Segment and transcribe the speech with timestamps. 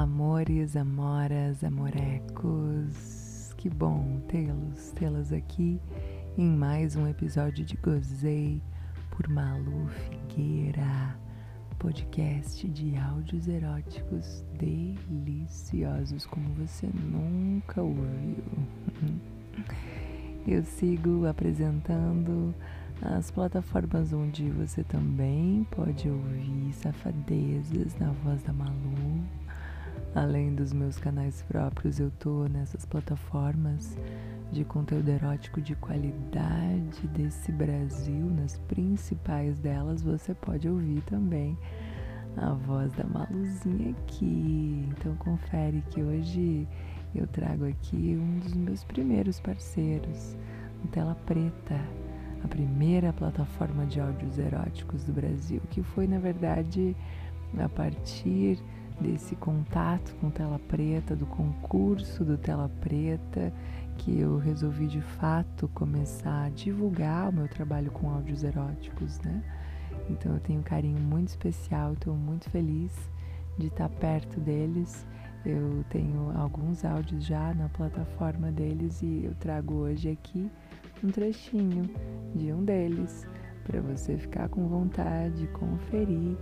[0.00, 3.54] amores, amoras, amorecos.
[3.58, 5.78] Que bom tê-los, tê-las aqui
[6.36, 8.60] em mais um episódio de Gozei
[9.10, 11.16] por Malu Figueira,
[11.78, 18.42] podcast de áudios eróticos deliciosos como você nunca ouviu.
[20.48, 22.54] Eu sigo apresentando
[23.02, 29.41] as plataformas onde você também pode ouvir safadezas na voz da Malu.
[30.14, 33.96] Além dos meus canais próprios, eu tô nessas plataformas
[34.50, 41.56] de conteúdo erótico de qualidade desse Brasil, nas principais delas, você pode ouvir também
[42.36, 44.86] a voz da Maluzinha aqui.
[44.90, 46.68] Então confere que hoje
[47.14, 50.36] eu trago aqui um dos meus primeiros parceiros,
[50.84, 51.80] o Tela Preta
[52.44, 56.96] a primeira plataforma de áudios eróticos do Brasil, que foi, na verdade,
[57.58, 58.58] a partir
[59.02, 63.52] desse contato com Tela Preta, do concurso do Tela Preta,
[63.98, 69.42] que eu resolvi de fato começar a divulgar o meu trabalho com áudios eróticos, né?
[70.08, 72.92] Então eu tenho um carinho muito especial, estou muito feliz
[73.58, 75.06] de estar perto deles.
[75.44, 80.48] Eu tenho alguns áudios já na plataforma deles e eu trago hoje aqui
[81.02, 81.90] um trechinho
[82.34, 83.26] de um deles
[83.64, 86.36] para você ficar com vontade de conferir.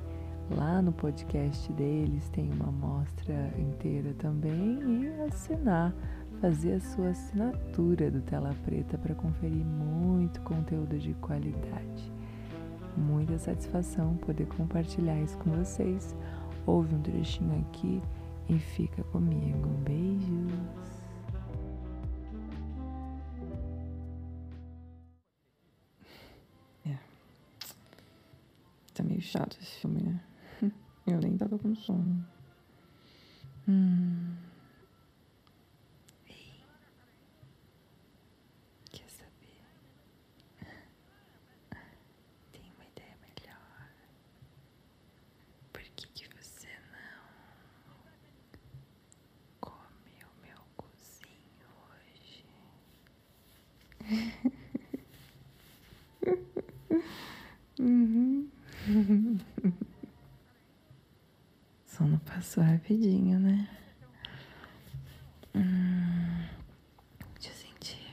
[0.57, 5.95] Lá no podcast deles tem uma amostra inteira também e assinar,
[6.41, 12.13] fazer a sua assinatura do Tela Preta para conferir muito conteúdo de qualidade.
[12.97, 16.17] Muita satisfação poder compartilhar isso com vocês.
[16.67, 18.03] Ouve um trechinho aqui
[18.49, 19.69] e fica comigo.
[19.85, 20.81] Beijos!
[28.93, 30.21] Tá meio chato esse filme, né?
[31.07, 32.25] Eu nem tava com sono.
[33.69, 34.35] Hum.
[36.29, 36.63] Ei.
[38.91, 39.61] Quer saber?
[42.53, 43.89] Tem uma ideia melhor.
[45.73, 47.21] Por que, que você não
[49.61, 52.45] come o meu cozinho hoje?
[57.81, 58.49] uhum.
[62.01, 63.69] Sono passou rapidinho, né?
[65.55, 66.49] Hum,
[67.35, 68.09] deixa eu sentir.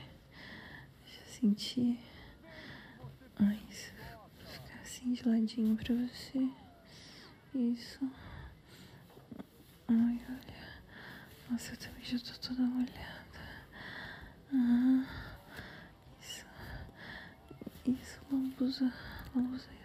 [1.06, 1.98] Deixa eu sentir.
[3.36, 3.90] Ai, isso.
[4.44, 6.50] Ficar assim de ladinho pra você.
[7.54, 8.00] Isso.
[9.88, 10.82] Ai, olha.
[11.50, 13.40] Nossa, eu também já tô toda molhada.
[14.52, 15.06] Ah,
[16.20, 16.44] isso.
[17.86, 18.92] Isso, lambuza.
[19.34, 19.78] Lambuza.